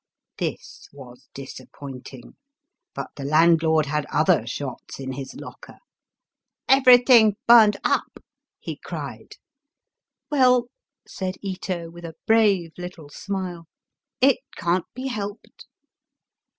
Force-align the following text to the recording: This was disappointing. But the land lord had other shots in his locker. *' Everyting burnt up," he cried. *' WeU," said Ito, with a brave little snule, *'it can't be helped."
This 0.39 0.87
was 0.91 1.29
disappointing. 1.35 2.35
But 2.95 3.11
the 3.17 3.23
land 3.23 3.61
lord 3.61 3.85
had 3.85 4.07
other 4.07 4.47
shots 4.47 4.99
in 4.99 5.11
his 5.11 5.35
locker. 5.35 5.77
*' 6.27 6.67
Everyting 6.75 7.35
burnt 7.47 7.75
up," 7.83 8.11
he 8.59 8.77
cried. 8.83 9.33
*' 9.85 10.31
WeU," 10.33 10.69
said 11.07 11.35
Ito, 11.43 11.91
with 11.91 12.03
a 12.03 12.15
brave 12.25 12.71
little 12.79 13.09
snule, 13.09 13.65
*'it 14.21 14.39
can't 14.57 14.91
be 14.95 15.05
helped." 15.09 15.67